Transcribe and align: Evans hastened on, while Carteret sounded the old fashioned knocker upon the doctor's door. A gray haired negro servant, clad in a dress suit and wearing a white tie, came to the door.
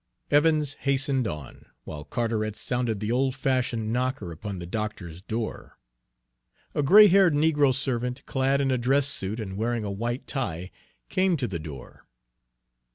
Evans 0.31 0.73
hastened 0.79 1.27
on, 1.27 1.65
while 1.83 2.03
Carteret 2.03 2.55
sounded 2.55 2.99
the 2.99 3.11
old 3.11 3.35
fashioned 3.35 3.93
knocker 3.93 4.31
upon 4.31 4.57
the 4.57 4.65
doctor's 4.65 5.21
door. 5.21 5.77
A 6.73 6.81
gray 6.81 7.07
haired 7.07 7.35
negro 7.35 7.71
servant, 7.71 8.25
clad 8.25 8.61
in 8.61 8.71
a 8.71 8.79
dress 8.79 9.05
suit 9.07 9.39
and 9.39 9.57
wearing 9.57 9.83
a 9.83 9.91
white 9.91 10.25
tie, 10.25 10.71
came 11.07 11.37
to 11.37 11.47
the 11.47 11.59
door. 11.59 12.07